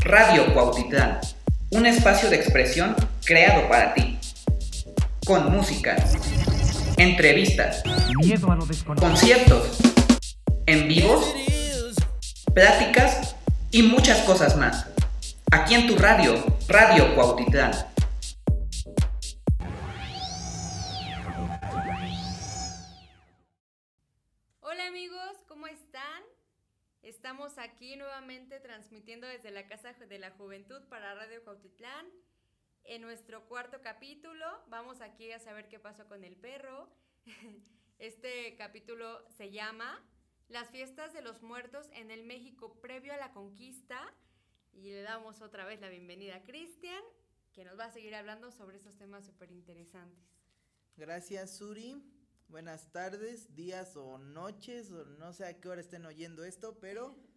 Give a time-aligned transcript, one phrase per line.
[0.00, 1.18] Radio Cuautitlán,
[1.70, 4.18] un espacio de expresión creado para ti.
[5.24, 5.96] Con música,
[6.96, 7.82] entrevistas,
[8.98, 9.78] conciertos,
[10.66, 11.24] en vivos,
[12.54, 13.34] pláticas
[13.72, 14.86] y muchas cosas más.
[15.50, 16.34] Aquí en tu radio,
[16.68, 17.72] Radio Cuautitlán.
[27.86, 32.04] Aquí nuevamente transmitiendo desde la Casa de la Juventud para Radio Cuautitlán.
[32.82, 36.90] En nuestro cuarto capítulo vamos aquí a saber qué pasó con el perro.
[38.00, 40.04] Este capítulo se llama
[40.48, 44.12] Las fiestas de los muertos en el México previo a la conquista.
[44.72, 47.04] Y le damos otra vez la bienvenida a Cristian,
[47.52, 50.26] que nos va a seguir hablando sobre estos temas súper interesantes.
[50.96, 52.02] Gracias, Suri.
[52.48, 57.16] Buenas tardes, días o noches, o no sé a qué hora estén oyendo esto, pero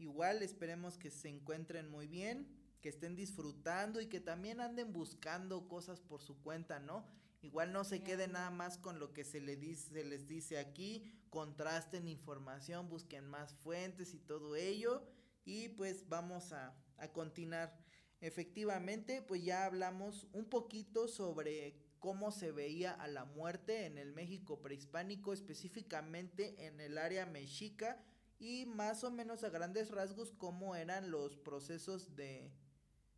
[0.00, 2.48] igual esperemos que se encuentren muy bien,
[2.80, 7.06] que estén disfrutando y que también anden buscando cosas por su cuenta, ¿no?
[7.42, 10.58] Igual no se queden nada más con lo que se, les dice, se les dice
[10.58, 15.06] aquí, contrasten información, busquen más fuentes y todo ello.
[15.44, 17.78] Y pues vamos a, a continuar.
[18.20, 24.12] Efectivamente, pues ya hablamos un poquito sobre cómo se veía a la muerte en el
[24.12, 28.02] México prehispánico, específicamente en el área mexica
[28.40, 32.50] y más o menos a grandes rasgos cómo eran los procesos de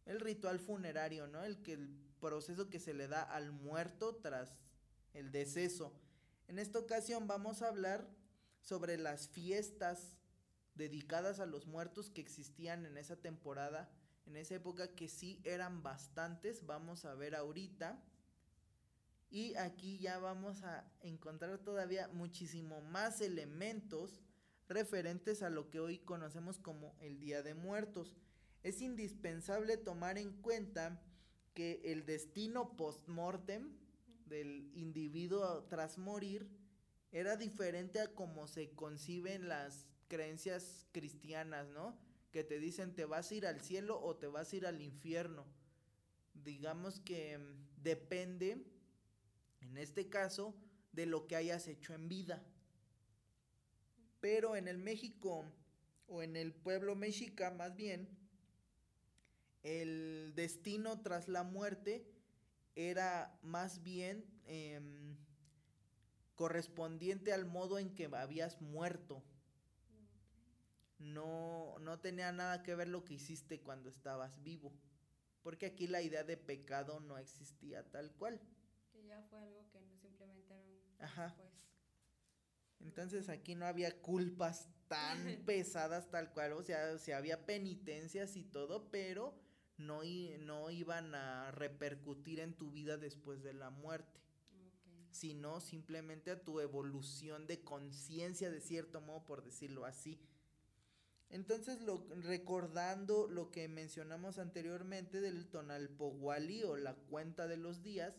[0.05, 1.45] el ritual funerario, ¿no?
[1.45, 1.89] El que el
[2.21, 4.59] proceso que se le da al muerto tras
[5.15, 5.93] el deceso.
[6.49, 8.09] En esta ocasión vamos a hablar
[8.61, 10.19] sobre las fiestas
[10.75, 13.93] dedicadas a los muertos que existían en esa temporada,
[14.27, 18.03] en esa época que sí eran bastantes, vamos a ver ahorita.
[19.31, 24.21] Y aquí ya vamos a encontrar todavía muchísimo más elementos
[24.73, 28.17] referentes a lo que hoy conocemos como el Día de Muertos.
[28.63, 31.03] Es indispensable tomar en cuenta
[31.55, 33.77] que el destino post-mortem
[34.27, 36.49] del individuo tras morir
[37.11, 41.99] era diferente a cómo se conciben las creencias cristianas, ¿no?
[42.31, 44.81] Que te dicen te vas a ir al cielo o te vas a ir al
[44.81, 45.45] infierno.
[46.33, 48.73] Digamos que mm, depende
[49.63, 50.55] en este caso,
[50.93, 52.45] de lo que hayas hecho en vida.
[54.23, 55.45] Pero en el México,
[56.07, 58.09] o en el pueblo mexica más bien,
[59.63, 62.11] el destino tras la muerte
[62.75, 65.19] era más bien em,
[66.35, 69.23] correspondiente al modo en que habías muerto.
[70.99, 74.73] No, no tenía nada que ver lo que hiciste cuando estabas vivo.
[75.43, 78.41] Porque aquí la idea de pecado no existía tal cual
[79.29, 80.65] fue algo que nos implementaron
[80.99, 81.35] Ajá.
[82.83, 88.91] Entonces aquí no había culpas tan pesadas tal cual, o sea, había penitencias y todo,
[88.91, 89.35] pero
[89.79, 90.01] no,
[90.41, 94.21] no iban a repercutir en tu vida después de la muerte,
[95.11, 100.21] sino simplemente a tu evolución de conciencia de cierto modo, por decirlo así.
[101.31, 108.15] Entonces, lo, recordando lo que mencionamos anteriormente del Tonalpohuali o la cuenta de los días,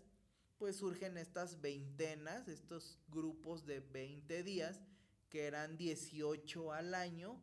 [0.64, 4.80] pues surgen estas veintenas, estos grupos de 20 días,
[5.30, 7.38] que eran 18 al año,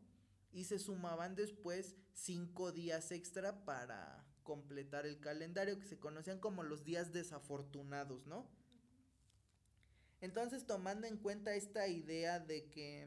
[0.53, 6.62] y se sumaban después 5 días extra para completar el calendario, que se conocían como
[6.62, 8.48] los días desafortunados, ¿no?
[10.22, 13.06] Entonces, tomando en cuenta esta idea de que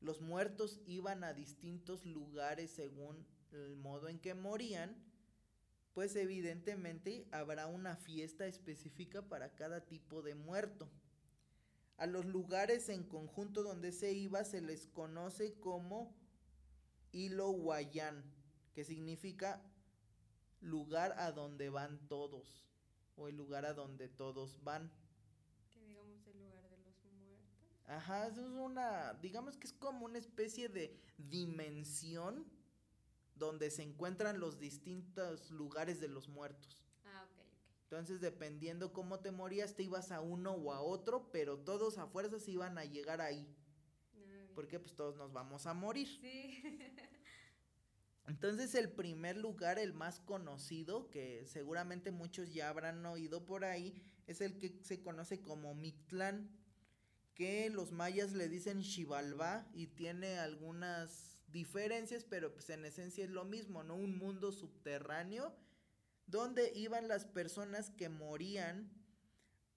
[0.00, 4.96] los muertos iban a distintos lugares según el modo en que morían,
[5.96, 10.90] pues evidentemente habrá una fiesta específica para cada tipo de muerto.
[11.96, 16.14] A los lugares en conjunto donde se iba se les conoce como
[17.12, 18.22] Ilohuayán,
[18.74, 19.62] que significa
[20.60, 22.68] lugar a donde van todos,
[23.16, 24.92] o el lugar a donde todos van.
[25.72, 27.86] Que digamos el lugar de los muertos.
[27.86, 32.44] Ajá, eso es una, digamos que es como una especie de dimensión
[33.36, 36.84] donde se encuentran los distintos lugares de los muertos.
[37.04, 37.82] Ah, ok, ok.
[37.82, 42.06] Entonces, dependiendo cómo te morías, te ibas a uno o a otro, pero todos a
[42.06, 43.46] fuerzas iban a llegar ahí.
[44.14, 46.08] Ah, porque pues todos nos vamos a morir.
[46.20, 46.62] Sí.
[48.28, 54.02] Entonces el primer lugar, el más conocido, que seguramente muchos ya habrán oído por ahí,
[54.26, 56.50] es el que se conoce como Mictlán,
[57.34, 63.30] que los mayas le dicen Xibalbá y tiene algunas diferencias, pero pues en esencia es
[63.30, 63.96] lo mismo, ¿no?
[63.96, 65.56] Un mundo subterráneo
[66.26, 68.90] donde iban las personas que morían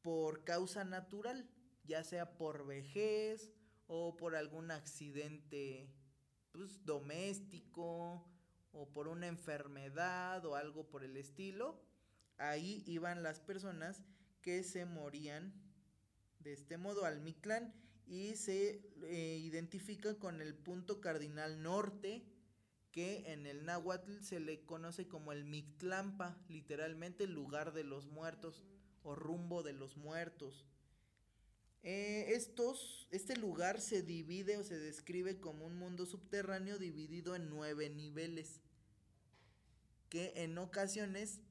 [0.01, 1.49] por causa natural,
[1.85, 3.53] ya sea por vejez
[3.87, 5.89] o por algún accidente
[6.51, 8.27] pues, doméstico
[8.73, 11.81] o por una enfermedad o algo por el estilo,
[12.37, 14.03] ahí iban las personas
[14.41, 15.53] que se morían
[16.39, 17.73] de este modo al Mictlán
[18.09, 22.25] y se eh, identifica con el punto cardinal norte
[22.91, 28.07] que en el náhuatl se le conoce como el Mictlampa, literalmente el lugar de los
[28.07, 28.63] muertos
[29.03, 30.65] o rumbo de los muertos.
[31.83, 32.35] Eh,
[33.11, 38.59] este lugar se divide o se describe como un mundo subterráneo dividido en nueve niveles,
[40.09, 41.41] que en ocasiones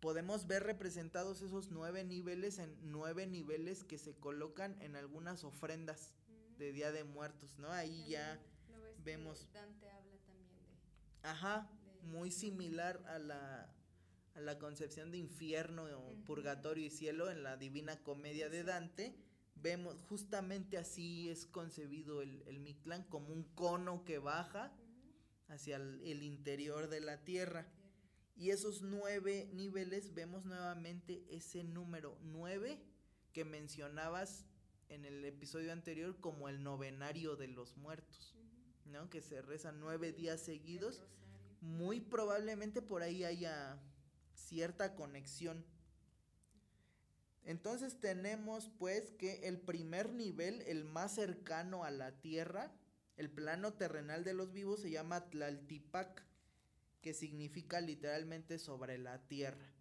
[0.00, 6.14] podemos ver representados esos nueve niveles en nueve niveles que se colocan en algunas ofrendas
[6.58, 7.70] de Día de Muertos, ¿no?
[7.70, 8.40] Ahí ya
[9.04, 9.48] vemos...
[9.52, 11.28] Dante habla también de...
[11.28, 11.70] Ajá,
[12.02, 13.72] muy similar a la,
[14.34, 15.86] a la concepción de infierno,
[16.24, 19.16] purgatorio y cielo en la Divina Comedia de Dante.
[19.56, 24.72] Vemos justamente así es concebido el, el Mictlán como un cono que baja
[25.48, 27.66] hacia el, interior de la tierra.
[28.36, 32.78] Y esos nueve niveles vemos nuevamente ese número nueve
[33.32, 34.44] que mencionabas
[34.88, 38.36] en el episodio anterior como el novenario de los muertos,
[38.84, 39.08] ¿no?
[39.10, 41.02] Que se reza nueve días seguidos.
[41.60, 43.80] Muy probablemente por ahí haya
[44.34, 45.64] cierta conexión
[47.46, 52.72] entonces tenemos pues que el primer nivel, el más cercano a la tierra,
[53.16, 56.26] el plano terrenal de los vivos se llama Tlaltipac,
[57.06, 59.72] que significa literalmente sobre la tierra.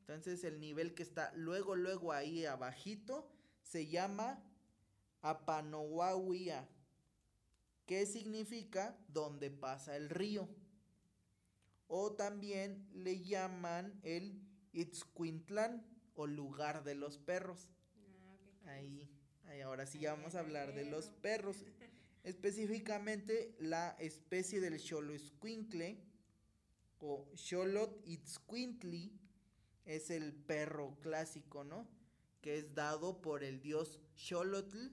[0.00, 3.30] Entonces el nivel que está luego, luego ahí abajito
[3.62, 4.42] se llama
[5.22, 6.68] Apanohuahuia,
[7.86, 10.48] que significa donde pasa el río.
[11.86, 14.42] O también le llaman el
[14.72, 15.86] Itzcuintlán
[16.16, 17.68] o lugar de los perros.
[18.64, 19.08] Ah, ahí,
[19.44, 21.64] ahí, ahora sí ya vamos a hablar de los perros.
[22.24, 26.05] Específicamente la especie del Xoloescuincle
[27.00, 29.12] o Xolot itzcuintli
[29.84, 31.88] es el perro clásico, ¿no?
[32.40, 34.88] Que es dado por el dios Xolotl,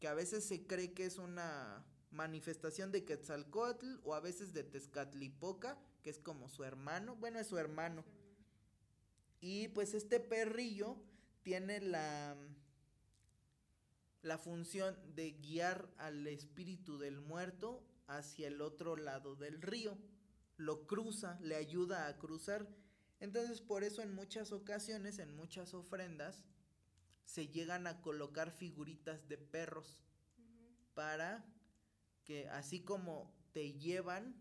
[0.00, 4.64] que a veces se cree que es una manifestación de Quetzalcoatl o a veces de
[4.64, 8.04] Tezcatlipoca, que es como su hermano, bueno, es su hermano.
[9.40, 10.96] Y pues este perrillo
[11.42, 12.36] tiene la,
[14.22, 19.98] la función de guiar al espíritu del muerto hacia el otro lado del río.
[20.56, 22.68] Lo cruza, le ayuda a cruzar.
[23.20, 26.44] Entonces por eso en muchas ocasiones, en muchas ofrendas,
[27.24, 30.04] se llegan a colocar figuritas de perros
[30.94, 31.44] para
[32.24, 34.40] que así como te llevan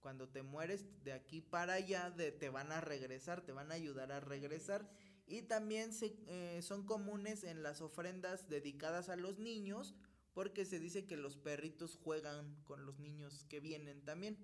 [0.00, 3.74] cuando te mueres de aquí para allá, de, te van a regresar, te van a
[3.74, 4.90] ayudar a regresar.
[5.26, 9.94] Y también se, eh, son comunes en las ofrendas dedicadas a los niños,
[10.34, 14.36] porque se dice que los perritos juegan con los niños que vienen también.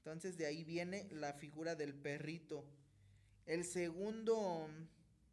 [0.00, 2.64] Entonces de ahí viene la figura del perrito.
[3.46, 4.68] El segundo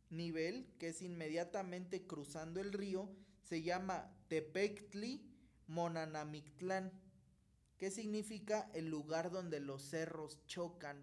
[0.09, 3.09] nivel, que es inmediatamente cruzando el río,
[3.43, 5.25] se llama Tepectli
[5.67, 6.91] Monanamictlán
[7.77, 11.01] que significa el lugar donde los cerros chocan.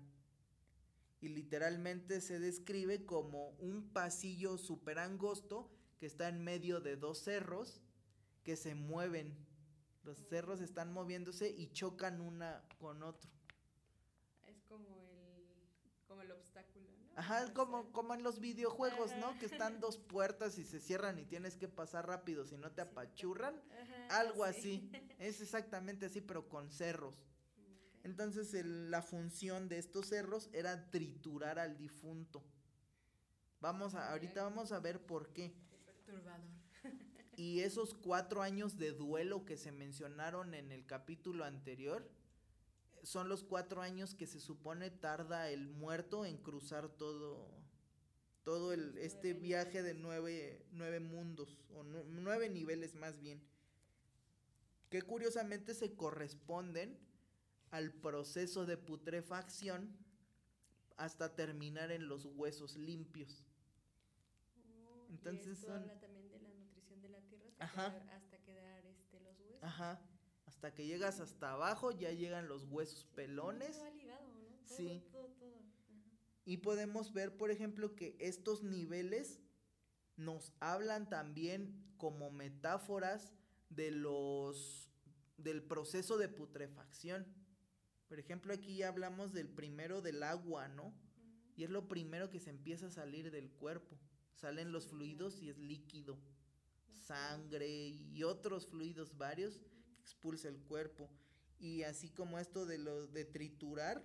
[1.20, 7.18] Y literalmente se describe como un pasillo súper angosto que está en medio de dos
[7.22, 7.80] cerros
[8.42, 9.34] que se mueven.
[10.02, 13.30] Los cerros están moviéndose y chocan una con otro.
[14.46, 15.44] Es como el,
[16.06, 17.03] como el obstáculo, ¿no?
[17.16, 19.38] Ajá, como, como en los videojuegos, ¿no?
[19.38, 22.82] Que están dos puertas y se cierran y tienes que pasar rápido, si no te
[22.82, 23.54] apachurran.
[24.10, 24.90] Algo así.
[25.18, 27.24] Es exactamente así, pero con cerros.
[28.02, 32.44] Entonces la función de estos cerros era triturar al difunto.
[33.60, 35.54] Vamos a, ahorita vamos a ver por qué.
[35.86, 36.44] Perturbador.
[37.36, 42.10] y esos cuatro años de duelo que se mencionaron en el capítulo anterior,
[43.04, 47.48] son los cuatro años que se supone tarda el muerto en cruzar todo,
[48.42, 53.40] todo el, este viaje de nueve, nueve mundos, o nueve niveles más bien
[54.94, 56.96] que curiosamente se corresponden
[57.72, 59.98] al proceso de putrefacción
[60.96, 63.44] hasta terminar en los huesos limpios.
[64.86, 69.40] Oh, Entonces y habla también de la nutrición de la tierra hasta, Quedar, este, los
[69.40, 69.62] huesos.
[69.62, 70.00] Ajá.
[70.64, 73.84] Hasta que llegas hasta abajo ya llegan los huesos pelones.
[74.64, 75.02] sí.
[76.46, 79.42] Y podemos ver, por ejemplo, que estos niveles
[80.16, 83.34] nos hablan también como metáforas
[83.68, 84.88] de los
[85.36, 87.26] del proceso de putrefacción.
[88.08, 90.94] Por ejemplo, aquí ya hablamos del primero del agua, ¿no?
[91.56, 93.98] Y es lo primero que se empieza a salir del cuerpo.
[94.32, 96.18] Salen los fluidos y es líquido.
[96.94, 99.60] sangre y otros fluidos varios
[100.04, 101.10] expulsa el cuerpo.
[101.58, 104.04] Y así como esto de lo de triturar,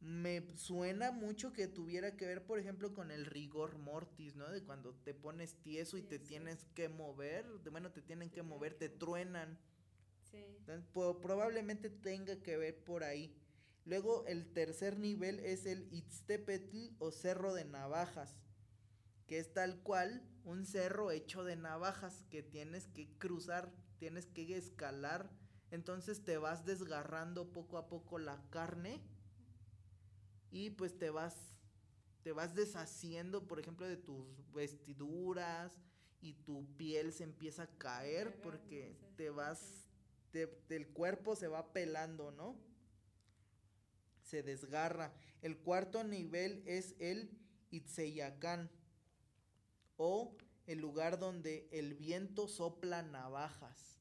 [0.00, 4.50] me suena mucho que tuviera que ver, por ejemplo, con el rigor mortis, ¿no?
[4.50, 8.42] De cuando te pones tieso y te tienes que mover, de, bueno, te tienen que
[8.42, 9.58] mover, te truenan.
[10.22, 10.58] Sí.
[11.20, 13.36] probablemente tenga que ver por ahí.
[13.84, 18.36] Luego el tercer nivel es el Itztepetl o Cerro de Navajas,
[19.26, 24.56] que es tal cual un cerro hecho de navajas que tienes que cruzar, tienes que
[24.56, 25.30] escalar,
[25.70, 29.00] entonces te vas desgarrando poco a poco la carne
[30.50, 31.36] y pues te vas
[32.22, 35.72] te vas deshaciendo, por ejemplo, de tus vestiduras
[36.20, 39.86] y tu piel se empieza a caer porque te vas
[40.32, 42.56] del cuerpo se va pelando, ¿no?
[44.22, 45.12] Se desgarra.
[45.42, 47.30] El cuarto nivel es el
[47.70, 48.70] Itzeyacán
[49.96, 50.36] o
[50.70, 53.98] el lugar donde el viento sopla navajas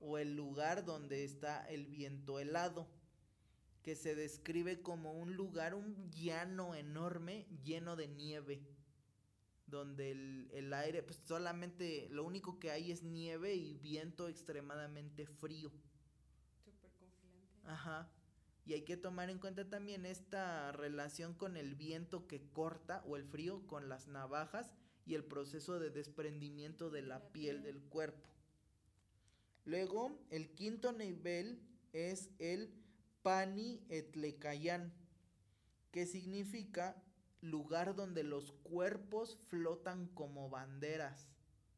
[0.00, 2.88] o el lugar donde está el viento helado
[3.84, 8.66] que se describe como un lugar, un llano enorme lleno de nieve,
[9.68, 15.70] donde el, aire, pues solamente lo único que hay es nieve y viento extremadamente frío.
[16.64, 17.70] Súper confilante.
[17.70, 18.10] Ajá.
[18.66, 23.16] Y hay que tomar en cuenta también esta relación con el viento que corta o
[23.16, 24.74] el frío con las navajas
[25.06, 28.28] y el proceso de desprendimiento de la, piel del cuerpo.
[29.64, 31.60] Luego, el quinto nivel
[31.92, 32.72] es el
[33.22, 34.92] Pani Etlecayan,
[35.90, 37.02] que significa
[37.40, 41.28] lugar donde los cuerpos flotan como banderas.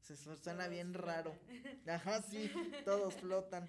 [0.01, 1.35] Se suena bien raro.
[1.87, 2.51] Ajá, sí,
[2.85, 3.69] todos flotan.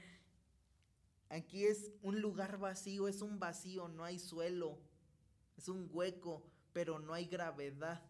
[1.29, 4.79] Aquí es un lugar vacío, es un vacío, no hay suelo.
[5.57, 6.43] Es un hueco,
[6.73, 8.03] pero no hay gravedad.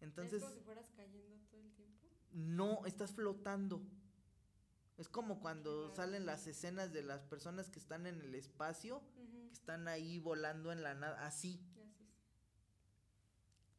[0.00, 0.42] Entonces.
[0.42, 2.06] ¿Es como si fueras cayendo todo el tiempo?
[2.32, 3.82] No, estás flotando.
[4.96, 9.02] Es como cuando salen las escenas de las personas que están en el espacio,
[9.48, 11.60] que están ahí volando en la nada, así.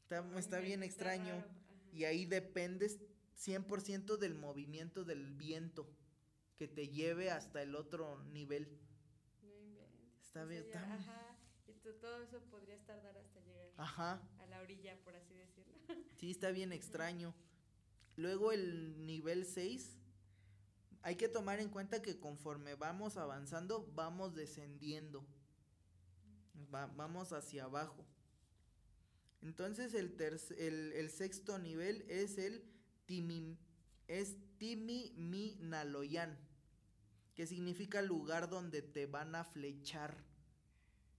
[0.03, 1.43] Está, está bien extraño.
[1.91, 2.99] Y ahí dependes
[3.35, 5.87] 100% del movimiento del viento
[6.57, 8.79] que te lleve hasta el otro nivel.
[10.21, 10.63] Está bien.
[10.63, 10.93] está...
[10.93, 11.37] Ajá.
[11.67, 15.46] Y todo eso podría tardar hasta llegar a la orilla, por así decirlo.
[16.17, 17.33] Sí, está bien extraño.
[18.15, 19.97] Luego el nivel 6
[21.03, 25.25] hay que tomar en cuenta que conforme vamos avanzando, vamos descendiendo.
[26.71, 28.03] vamos hacia abajo.
[29.41, 30.15] Entonces el,
[30.57, 32.63] el, sexto nivel es el
[33.05, 33.57] timi,
[34.07, 36.37] es Timiminaloyan,
[37.35, 40.17] que significa lugar donde te van a flechar,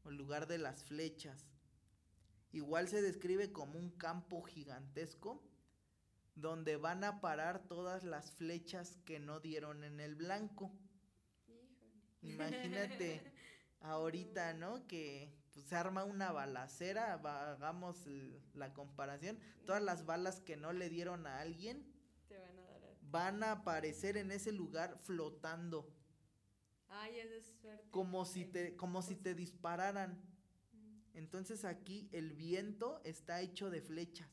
[0.05, 1.47] o lugar de las flechas.
[2.53, 5.43] Igual se describe como un campo gigantesco
[6.35, 10.73] donde van a parar todas las flechas que no dieron en el blanco.
[12.23, 13.33] Imagínate
[13.81, 14.87] ahorita, ¿no?
[14.87, 18.07] Que pues, se arma una balacera, hagamos
[18.55, 21.85] la comparación, todas las balas que no le dieron a alguien
[22.31, 25.93] van, a dar van a aparecer en ese lugar flotando.
[26.89, 27.91] Ay, es de suerte.
[27.91, 30.23] Como si te, como si te dispararan.
[31.19, 34.31] Entonces aquí el viento está hecho de flechas.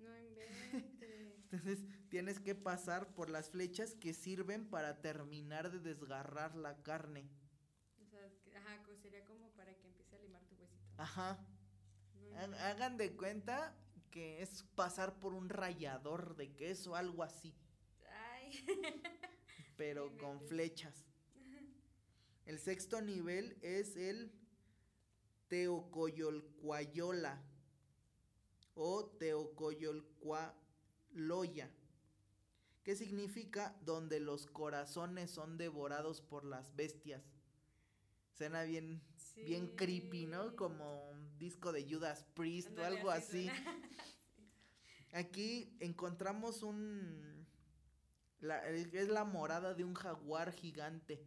[0.00, 0.10] No
[1.52, 7.30] Entonces tienes que pasar por las flechas que sirven para terminar de desgarrar la carne.
[8.02, 10.82] O sea, ajá, sería como para que empiece a limar tu huesito.
[10.98, 11.46] Ajá.
[12.58, 13.76] Hagan de cuenta
[14.10, 17.54] que es pasar por un rallador de queso, algo así.
[18.10, 18.64] Ay.
[19.76, 21.06] Pero con flechas.
[22.46, 24.43] El sexto nivel es el
[25.48, 27.42] Teocoyolcuayola
[28.74, 31.70] o Teocoyolcualoya,
[32.82, 37.22] que significa donde los corazones son devorados por las bestias.
[38.32, 39.00] Suena bien,
[39.36, 40.56] bien creepy, ¿no?
[40.56, 43.48] Como un disco de Judas Priest o algo así.
[45.12, 47.46] Aquí encontramos un...
[48.40, 51.24] es la morada de un jaguar gigante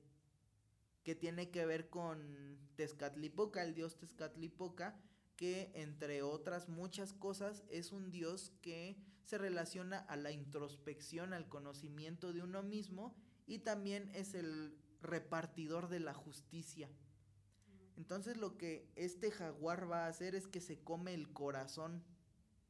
[1.08, 5.00] que tiene que ver con Tezcatlipoca, el dios Tezcatlipoca,
[5.38, 11.48] que entre otras muchas cosas es un Dios que se relaciona a la introspección, al
[11.48, 16.90] conocimiento de uno mismo y también es el repartidor de la justicia.
[17.96, 22.04] Entonces lo que este jaguar va a hacer es que se come el corazón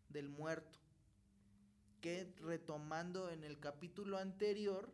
[0.09, 0.77] del muerto.
[2.01, 4.93] Que retomando en el capítulo anterior,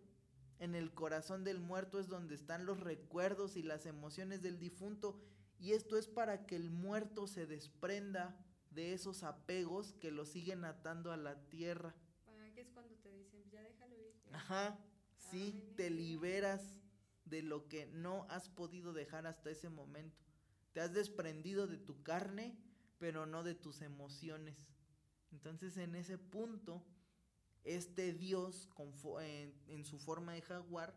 [0.60, 5.20] en el corazón del muerto es donde están los recuerdos y las emociones del difunto
[5.60, 8.38] y esto es para que el muerto se desprenda
[8.72, 11.96] de esos apegos que lo siguen atando a la tierra.
[12.28, 13.62] Ah, que es cuando te dicen, ya
[14.32, 14.80] Ajá,
[15.18, 16.76] sí, te liberas
[17.26, 20.22] de lo que no has podido dejar hasta ese momento.
[20.74, 22.58] Te has desprendido de tu carne,
[22.98, 24.58] pero no de tus emociones.
[25.32, 26.84] Entonces en ese punto,
[27.64, 28.70] este Dios
[29.22, 30.94] en, en su forma de jaguar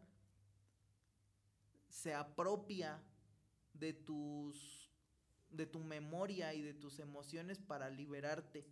[1.89, 3.03] se apropia
[3.73, 4.87] de tus
[5.51, 8.67] de tu memoria y de tus emociones para liberarte.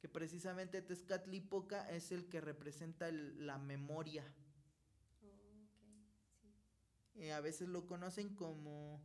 [0.00, 4.24] Que precisamente Tezcatlipoca es el que representa la memoria.
[7.16, 9.02] Eh, a veces lo conocen como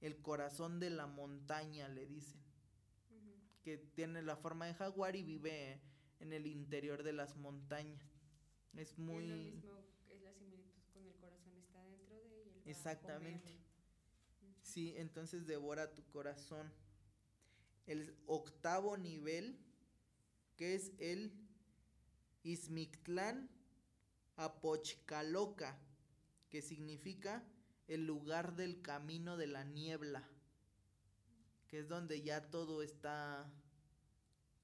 [0.00, 2.40] el corazón de la montaña, le dicen.
[3.62, 5.80] Que tiene la forma de jaguar y vive
[6.20, 8.02] en el interior de las montañas.
[8.76, 9.24] Es muy...
[9.24, 12.62] Es lo mismo, es la similitud con el corazón, está dentro de él.
[12.64, 13.58] Exactamente.
[14.62, 16.72] Sí, entonces devora tu corazón.
[17.86, 19.58] El octavo nivel,
[20.56, 21.32] que es el
[22.42, 23.48] Ismictlán
[24.36, 25.78] Apochcaloca,
[26.50, 27.44] que significa
[27.88, 30.28] el lugar del camino de la niebla,
[31.68, 33.50] que es donde ya todo está,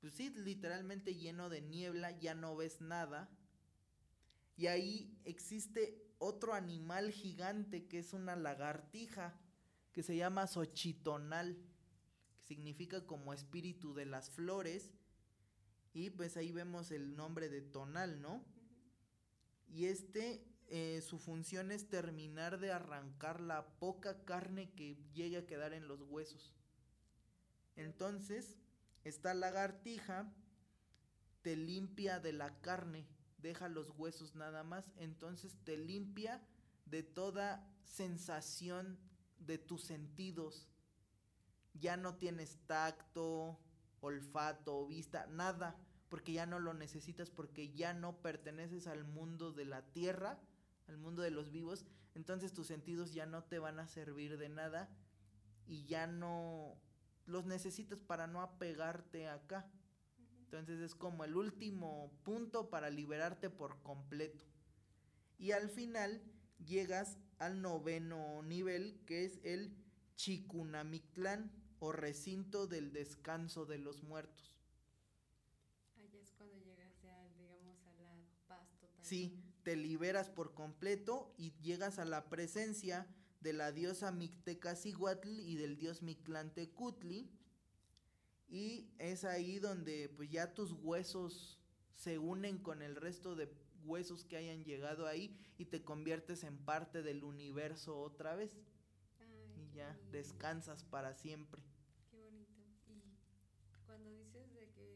[0.01, 3.29] pues sí, literalmente lleno de niebla, ya no ves nada.
[4.57, 9.39] Y ahí existe otro animal gigante que es una lagartija
[9.93, 11.57] que se llama Xochitonal,
[12.35, 14.91] que significa como espíritu de las flores.
[15.93, 18.45] Y pues ahí vemos el nombre de tonal, ¿no?
[19.67, 25.47] Y este, eh, su función es terminar de arrancar la poca carne que llegue a
[25.47, 26.55] quedar en los huesos.
[27.77, 28.57] Entonces,
[29.05, 30.33] esta lagartija
[31.43, 33.07] te limpia de la carne,
[33.39, 36.43] deja los huesos nada más, entonces te limpia
[36.85, 38.99] de toda sensación
[39.39, 40.69] de tus sentidos.
[41.75, 43.59] Ya no tienes tacto,
[44.01, 45.77] olfato, vista, nada,
[46.09, 50.39] porque ya no lo necesitas, porque ya no perteneces al mundo de la tierra,
[50.89, 54.49] al mundo de los vivos, entonces tus sentidos ya no te van a servir de
[54.49, 54.89] nada
[55.67, 56.77] y ya no
[57.31, 59.71] los necesitas para no apegarte acá.
[60.45, 64.45] Entonces es como el último punto para liberarte por completo.
[65.39, 66.23] Y al final
[66.67, 69.75] llegas al noveno nivel, que es el
[70.17, 74.57] Chicunamictlán o recinto del descanso de los muertos.
[75.97, 78.13] Allá es cuando llegas ya, digamos, a la
[78.49, 79.05] paz total.
[79.05, 83.07] Sí, te liberas por completo y llegas a la presencia
[83.41, 87.31] de la diosa Mictecaciguatl y del dios Mictlantecutli.
[88.49, 91.59] Y es ahí donde pues ya tus huesos
[91.95, 93.53] se unen con el resto de
[93.85, 98.57] huesos que hayan llegado ahí y te conviertes en parte del universo otra vez.
[99.57, 101.63] y ya descansas para siempre.
[102.11, 102.61] Qué bonito.
[102.87, 104.91] Y cuando dices de que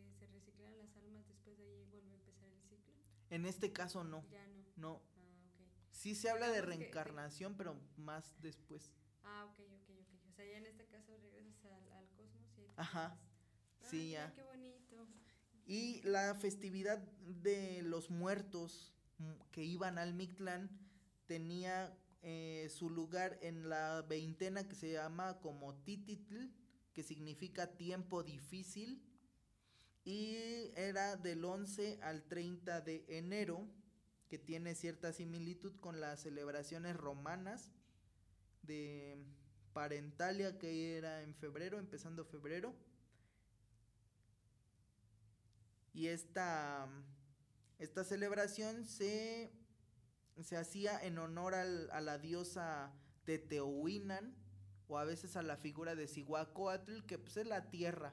[5.94, 8.90] Sí se habla de reencarnación, pero más después.
[9.22, 10.28] Ah, ok, ok, ok.
[10.28, 13.16] O sea, ya en este caso regresas al, cosmos y ahí Ajá.
[13.80, 14.34] sí, ya.
[14.34, 15.06] Qué bonito.
[15.66, 20.68] Y la festividad de los muertos mm, que iban al Mictlán
[21.26, 26.50] tenía eh, su lugar en la veintena que se llama como Tititl,
[26.92, 29.00] que significa tiempo difícil,
[30.04, 33.66] y era del 11 al 30 de enero,
[34.34, 37.70] que tiene cierta similitud con las celebraciones romanas
[38.62, 39.16] de
[39.72, 42.74] Parentalia, que era en febrero, empezando febrero
[45.92, 46.88] y esta,
[47.78, 49.52] esta celebración se,
[50.42, 52.92] se hacía en honor al, a la diosa
[53.26, 54.34] Tetehuinan
[54.88, 58.12] o a veces a la figura de Cihuacóatl, que pues es la tierra,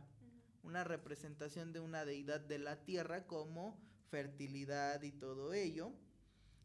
[0.62, 3.82] una representación de una deidad de la tierra como
[4.12, 5.94] fertilidad y todo ello.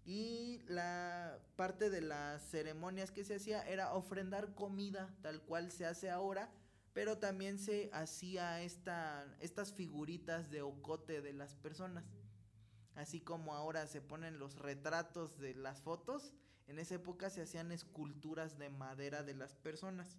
[0.07, 5.85] Y la parte de las ceremonias que se hacía era ofrendar comida, tal cual se
[5.85, 6.49] hace ahora,
[6.93, 12.05] pero también se hacía esta, estas figuritas de ocote de las personas.
[12.95, 16.33] Así como ahora se ponen los retratos de las fotos,
[16.69, 20.17] en esa época se hacían esculturas de madera de las personas.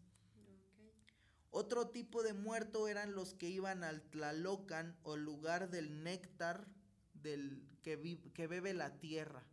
[1.49, 6.67] Otro tipo de muerto eran los que iban al Tlalocan o lugar del néctar
[7.13, 9.43] del que, que bebe la tierra.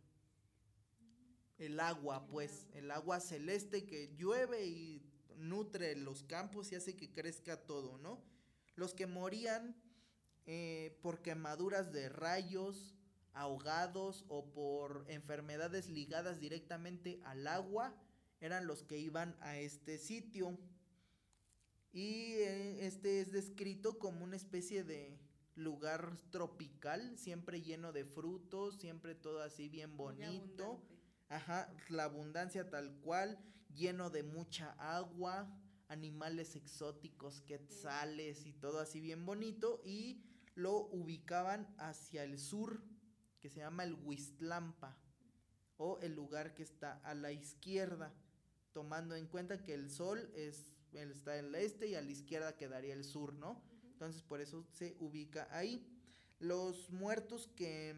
[1.57, 5.01] El agua, pues, el agua celeste que llueve y
[5.37, 8.21] nutre los campos y hace que crezca todo, ¿no?
[8.75, 9.75] Los que morían
[10.45, 12.95] eh, por quemaduras de rayos,
[13.33, 17.95] ahogados o por enfermedades ligadas directamente al agua,
[18.39, 20.57] eran los que iban a este sitio.
[21.91, 25.17] Y eh, este es descrito como una especie de
[25.55, 30.81] lugar tropical, siempre lleno de frutos, siempre todo así bien bonito.
[31.29, 33.39] Ajá, la abundancia tal cual,
[33.73, 35.51] lleno de mucha agua,
[35.87, 39.81] animales exóticos, quetzales y todo así bien bonito.
[39.83, 42.83] Y lo ubicaban hacia el sur,
[43.39, 44.97] que se llama el Huistlampa,
[45.77, 48.13] o el lugar que está a la izquierda,
[48.71, 52.55] tomando en cuenta que el sol es, está en el este y a la izquierda
[52.55, 53.61] quedaría el sur, ¿no?
[53.91, 55.85] Entonces por eso se ubica ahí.
[56.39, 57.95] Los muertos que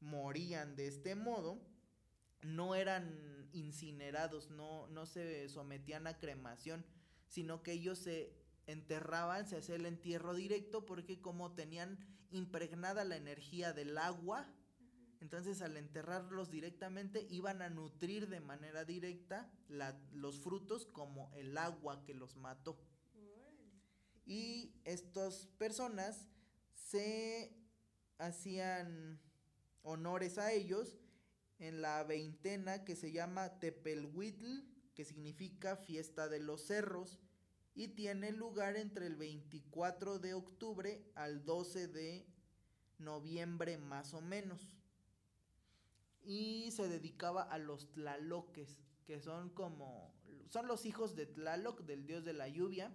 [0.00, 1.60] morían de este modo
[2.42, 6.84] no eran incinerados, no, no se sometían a cremación,
[7.28, 8.32] sino que ellos se
[8.66, 11.98] enterraban, se hacía el entierro directo porque como tenían
[12.30, 14.46] impregnada la energía del agua,
[15.20, 19.50] entonces al enterrarlos directamente iban a nutrir de manera directa
[20.12, 22.78] los frutos como el agua que los mató.
[24.24, 26.28] Y estas personas
[26.74, 27.56] se
[28.18, 29.18] hacían
[29.82, 30.98] honores a ellos
[31.58, 37.18] en la veintena que se llama Tepelhuitl, que significa fiesta de los cerros,
[37.74, 42.26] y tiene lugar entre el 24 de octubre al 12 de
[42.98, 44.72] noviembre más o menos.
[46.22, 50.18] Y se dedicaba a los tlaloques, que son como
[50.50, 52.94] son los hijos de Tlaloc, del dios de la lluvia,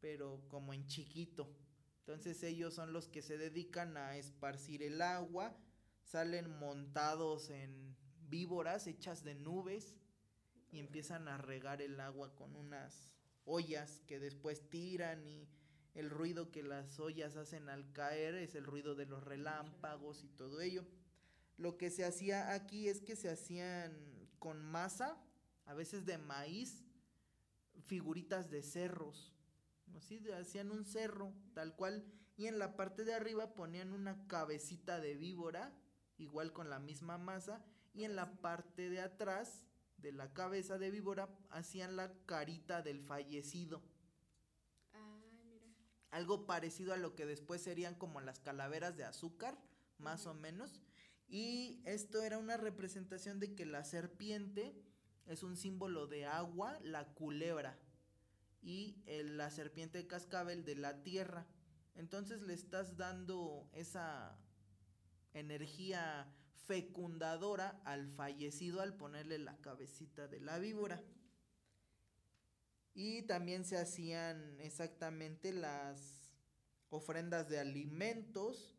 [0.00, 1.56] pero como en chiquito.
[2.00, 5.56] Entonces ellos son los que se dedican a esparcir el agua,
[6.02, 7.91] salen montados en
[8.32, 9.94] víboras hechas de nubes
[10.70, 13.12] y empiezan a regar el agua con unas
[13.44, 15.46] ollas que después tiran y
[15.92, 20.28] el ruido que las ollas hacen al caer es el ruido de los relámpagos y
[20.28, 20.86] todo ello.
[21.58, 23.92] Lo que se hacía aquí es que se hacían
[24.38, 25.22] con masa,
[25.66, 26.86] a veces de maíz,
[27.84, 29.34] figuritas de cerros
[29.96, 32.04] Así hacían un cerro, tal cual.
[32.36, 35.72] Y en la parte de arriba ponían una cabecita de víbora,
[36.16, 37.64] igual con la misma masa.
[37.94, 39.66] Y en la parte de atrás
[39.98, 43.82] de la cabeza de víbora hacían la carita del fallecido.
[46.10, 49.58] Algo parecido a lo que después serían como las calaveras de azúcar,
[49.98, 50.80] más o menos.
[51.28, 54.74] Y esto era una representación de que la serpiente
[55.26, 57.78] es un símbolo de agua, la culebra
[58.60, 61.46] y la serpiente de cascabel de la tierra.
[61.94, 64.38] Entonces le estás dando esa
[65.32, 66.30] energía
[66.66, 71.02] fecundadora al fallecido al ponerle la cabecita de la víbora.
[72.94, 76.32] Y también se hacían exactamente las
[76.90, 78.74] ofrendas de alimentos,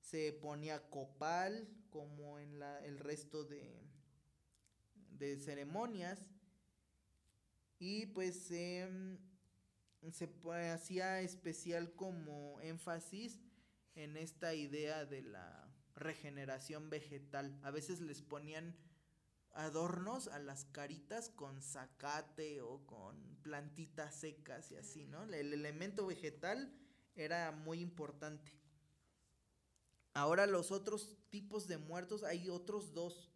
[0.00, 3.82] se ponía copal como en la, el resto de,
[5.10, 6.20] de ceremonias
[7.78, 9.18] y pues em,
[10.12, 10.30] se
[10.72, 13.40] hacía especial como énfasis
[13.94, 15.67] en esta idea de la
[15.98, 17.58] regeneración vegetal.
[17.62, 18.76] A veces les ponían
[19.52, 25.24] adornos a las caritas con zacate o con plantitas secas y así, ¿no?
[25.24, 26.72] El elemento vegetal
[27.14, 28.52] era muy importante.
[30.14, 33.32] Ahora los otros tipos de muertos, hay otros dos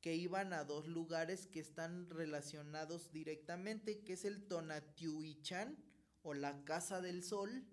[0.00, 5.76] que iban a dos lugares que están relacionados directamente, que es el Tonatiuhichan
[6.22, 7.66] o la Casa del Sol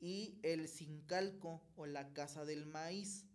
[0.00, 3.26] y el Sincalco o la Casa del Maíz.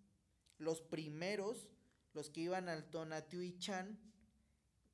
[0.57, 1.69] Los primeros,
[2.13, 3.99] los que iban al Tonatiuhichan,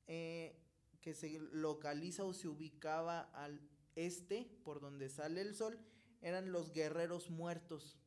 [0.06, 0.60] eh,
[1.00, 3.60] que se localiza o se ubicaba al
[3.96, 5.78] este, por donde sale el sol,
[6.20, 7.98] eran los guerreros muertos,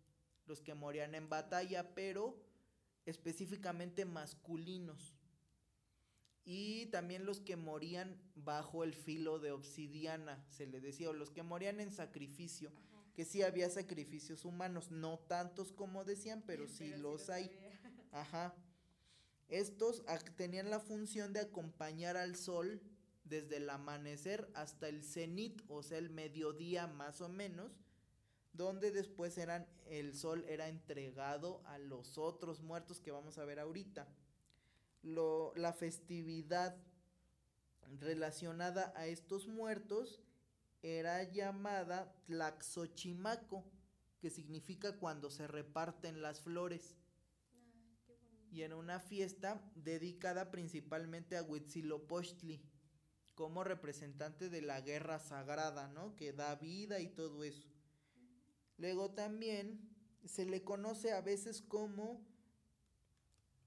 [0.46, 2.44] los que morían en batalla, pero
[3.06, 5.16] específicamente masculinos.
[6.46, 11.32] Y también los que morían bajo el filo de obsidiana, se le decía, o los
[11.32, 12.72] que morían en sacrificio,
[13.14, 17.52] que sí había sacrificios humanos, no tantos como decían, pero sí los hay.
[18.12, 18.56] Ajá.
[19.50, 20.04] Estos
[20.36, 22.82] tenían la función de acompañar al sol
[23.24, 27.72] desde el amanecer hasta el cenit, o sea, el mediodía más o menos,
[28.52, 33.60] donde después eran el sol era entregado a los otros muertos que vamos a ver
[33.60, 34.08] ahorita.
[35.02, 36.78] Lo, la festividad
[38.00, 40.23] relacionada a estos muertos
[40.84, 43.64] era llamada Tlaxochimaco,
[44.20, 46.96] que significa cuando se reparten las flores.
[48.52, 52.62] y era una fiesta dedicada principalmente a Huitzilopochtli,
[53.34, 56.16] como representante de la guerra sagrada, ¿no?
[56.16, 57.68] Que da vida y todo eso.
[58.78, 59.90] Luego también
[60.26, 62.24] se le conoce a veces como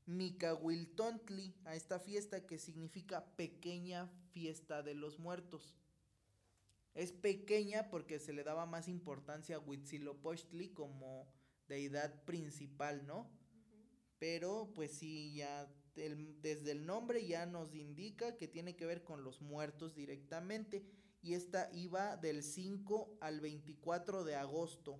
[0.07, 5.74] Micahuiltontli a esta fiesta que significa pequeña fiesta de los muertos.
[6.96, 11.30] Es pequeña porque se le daba más importancia a Huitzilopochtli como
[11.68, 13.30] deidad principal, ¿no?
[14.18, 19.24] Pero pues sí, ya desde el nombre ya nos indica que tiene que ver con
[19.24, 20.87] los muertos directamente.
[21.20, 24.98] Y esta iba del 5 al 24 de agosto,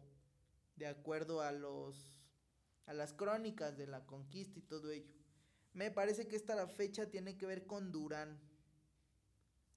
[0.77, 2.13] de acuerdo a los
[2.85, 5.13] a las crónicas de la conquista y todo ello.
[5.73, 8.39] Me parece que esta fecha tiene que ver con Durán,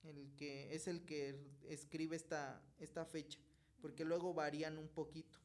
[0.04, 3.40] el que es el que escribe esta, esta fecha,
[3.82, 5.40] porque luego varían un poquito.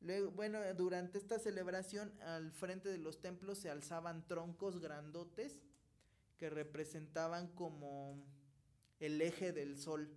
[0.00, 5.62] Luego, bueno, durante esta celebración al frente de los templos se alzaban troncos grandotes
[6.38, 8.24] que representaban como
[8.98, 10.10] el eje del sol.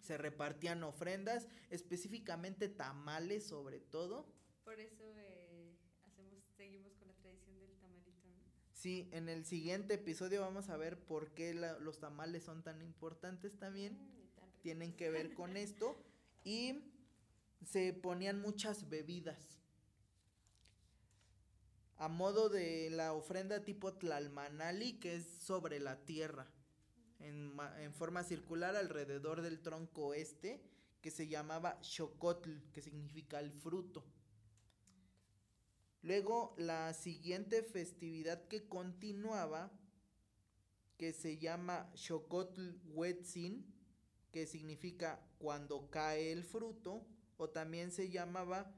[0.00, 4.26] Se repartían ofrendas, específicamente tamales sobre todo.
[4.62, 8.10] Por eso eh, hacemos, seguimos con la tradición del tamalito.
[8.84, 13.58] Sí, en el siguiente episodio vamos a ver por qué los tamales son tan importantes
[13.58, 13.94] también.
[13.94, 15.96] Mm, Tienen que ver con esto.
[16.44, 16.92] Y
[17.64, 19.58] se ponían muchas bebidas.
[21.96, 26.46] A modo de la ofrenda tipo Tlalmanali, que es sobre la tierra,
[27.20, 30.60] en, en forma circular alrededor del tronco este,
[31.00, 34.04] que se llamaba Xocotl, que significa el fruto.
[36.04, 39.72] Luego, la siguiente festividad que continuaba,
[40.98, 43.64] que se llama Xocotl Huetzin,
[44.30, 47.06] que significa cuando cae el fruto,
[47.38, 48.70] o también se llamaba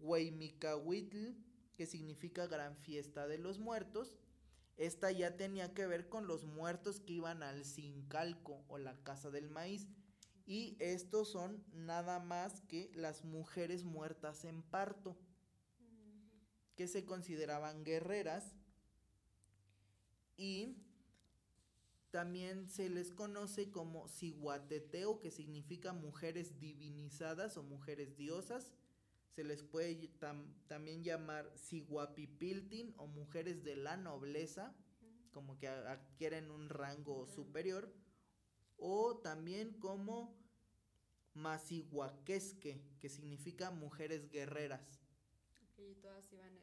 [0.00, 1.36] Huaymicahuitl,
[1.76, 4.18] que significa gran fiesta de los muertos.
[4.76, 9.30] Esta ya tenía que ver con los muertos que iban al Cincalco o la casa
[9.30, 9.86] del maíz.
[10.46, 15.16] Y estos son nada más que las mujeres muertas en parto,
[16.76, 18.54] que se consideraban guerreras.
[20.36, 20.76] Y
[22.10, 28.72] también se les conoce como Siguateteo, que significa mujeres divinizadas o mujeres diosas.
[29.34, 30.10] Se les puede
[30.66, 34.76] también llamar Siguapipiltin o mujeres de la nobleza,
[35.30, 37.90] como que adquieren un rango superior.
[38.76, 40.36] O también como
[41.32, 45.00] Masiguaquesque, que significa mujeres guerreras.
[45.78, 46.61] y todas iban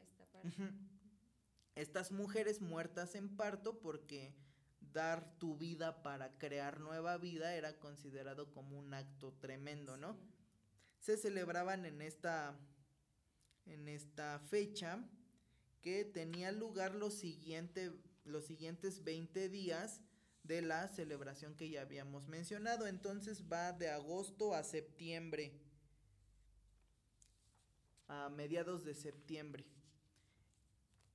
[1.74, 4.34] Estas mujeres muertas en parto porque
[4.92, 10.16] dar tu vida para crear nueva vida era considerado como un acto tremendo, ¿no?
[10.98, 12.58] Se celebraban en esta
[13.66, 15.04] en esta fecha
[15.80, 17.92] que tenía lugar los, siguiente,
[18.24, 20.00] los siguientes 20 días
[20.42, 22.86] de la celebración que ya habíamos mencionado.
[22.86, 25.52] Entonces va de agosto a septiembre,
[28.08, 29.64] a mediados de septiembre.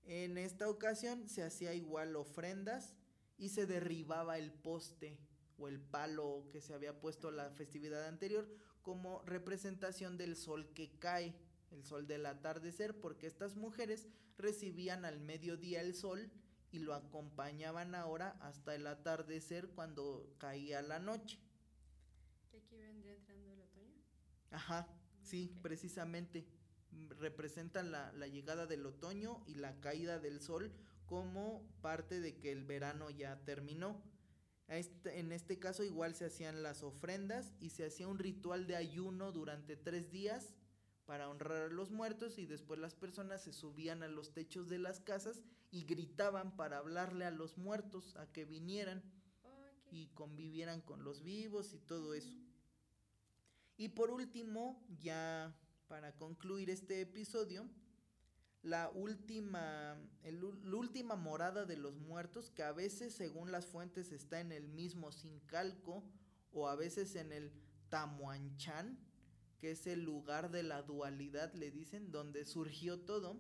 [0.06, 2.96] En esta ocasión se hacía igual ofrendas
[3.38, 5.18] y se derribaba el poste
[5.58, 8.48] o el palo que se había puesto la festividad anterior
[8.84, 11.34] como representación del sol que cae,
[11.72, 16.30] el sol del atardecer, porque estas mujeres recibían al mediodía el sol
[16.72, 21.40] y lo acompañaban ahora hasta el atardecer cuando caía la noche.
[22.52, 24.04] ¿Que aquí vendría entrando el otoño?
[24.52, 24.88] Ajá,
[25.24, 26.46] sí, precisamente.
[27.20, 30.72] Representan la, la llegada del otoño y la caída del sol
[31.06, 34.02] como parte de que el verano ya terminó.
[34.68, 38.76] Este, en este caso igual se hacían las ofrendas y se hacía un ritual de
[38.76, 40.56] ayuno durante tres días
[41.06, 44.80] para honrar a los muertos y después las personas se subían a los techos de
[44.80, 49.04] las casas y gritaban para hablarle a los muertos a que vinieran
[49.92, 52.36] y convivieran con los vivos y todo eso.
[53.78, 55.56] Y por último, ya
[55.88, 57.70] para concluir este episodio,
[58.64, 64.40] la última, la última morada de los muertos, que a veces según las fuentes está
[64.40, 66.04] en el mismo Sincalco
[66.52, 67.52] o a veces en el
[67.90, 68.98] Tamuanchan,
[69.60, 73.40] que es el lugar de la dualidad, le dicen, donde surgió todo.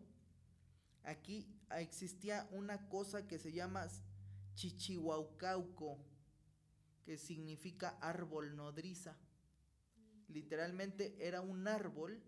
[1.03, 3.88] Aquí existía una cosa que se llama
[4.53, 5.97] Chichihuaucauco,
[7.03, 9.17] que significa árbol nodriza.
[10.27, 12.21] Literalmente era un árbol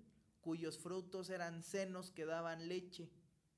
[0.47, 3.09] cuyos frutos eran senos que daban leche.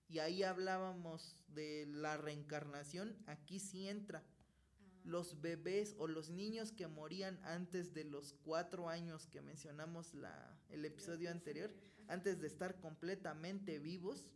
[0.08, 4.24] Y ahí hablábamos de la reencarnación, aquí sí entra.
[4.26, 5.02] Ah.
[5.04, 10.60] Los bebés o los niños que morían antes de los cuatro años que mencionamos la,
[10.70, 11.72] el episodio anterior,
[12.08, 14.28] antes de estar completamente vivos,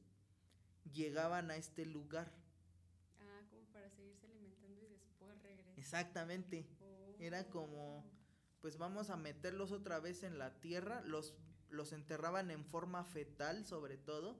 [0.94, 2.32] llegaban a este lugar.
[3.20, 5.80] Ah, como para seguirse alimentando y después regresar.
[5.80, 6.68] Exactamente.
[7.18, 7.50] Era oh.
[7.50, 8.06] como,
[8.62, 11.02] pues vamos a meterlos otra vez en la tierra.
[11.02, 11.34] Los
[11.74, 14.40] los enterraban en forma fetal sobre todo,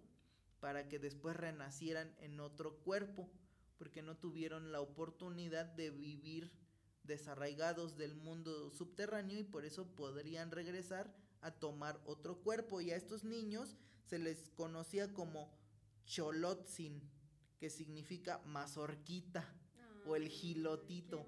[0.60, 3.30] para que después renacieran en otro cuerpo,
[3.78, 6.52] porque no tuvieron la oportunidad de vivir
[7.04, 12.80] desarraigados del mundo subterráneo y por eso podrían regresar a tomar otro cuerpo.
[12.80, 15.52] Y a estos niños se les conocía como
[16.06, 17.02] Cholotzin,
[17.60, 19.54] que significa mazorquita
[20.06, 21.26] o el gilotito.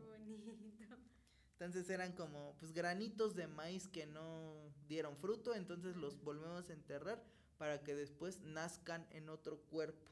[1.54, 6.74] Entonces eran como pues granitos de maíz que no dieron fruto, entonces los volvemos a
[6.74, 7.24] enterrar
[7.58, 10.12] para que después nazcan en otro cuerpo.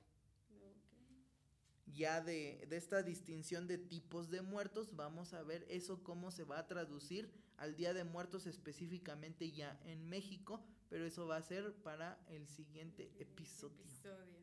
[1.85, 6.43] Ya de, de, esta distinción de tipos de muertos, vamos a ver eso cómo se
[6.43, 11.41] va a traducir al Día de Muertos específicamente ya en México, pero eso va a
[11.41, 13.79] ser para el siguiente episodio.
[13.81, 14.39] episodio.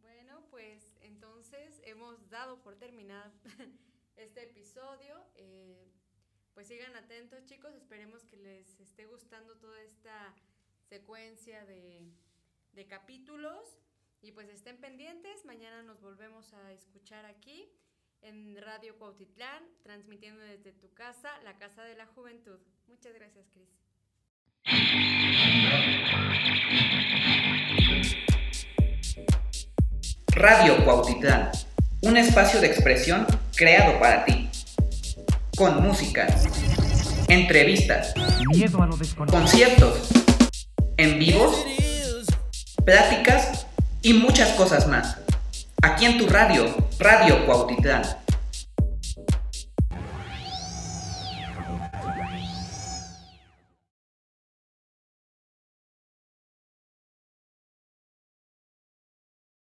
[0.00, 3.30] Bueno, pues entonces hemos dado por terminado
[4.16, 5.22] este episodio.
[5.34, 5.92] Eh,
[6.58, 10.34] pues sigan atentos chicos, esperemos que les esté gustando toda esta
[10.88, 12.02] secuencia de,
[12.72, 13.78] de capítulos
[14.22, 17.70] y pues estén pendientes, mañana nos volvemos a escuchar aquí
[18.22, 22.58] en Radio Cuautitlán, transmitiendo desde tu casa, la Casa de la Juventud.
[22.88, 23.68] Muchas gracias, Cris.
[30.34, 31.52] Radio Cuautitlán,
[32.02, 34.47] un espacio de expresión creado para ti.
[35.58, 36.28] Con música,
[37.26, 38.14] entrevistas,
[39.28, 40.08] conciertos,
[40.96, 41.56] en vivos,
[42.84, 43.66] pláticas
[44.00, 45.16] y muchas cosas más.
[45.82, 48.02] Aquí en tu radio, Radio Cuautitlán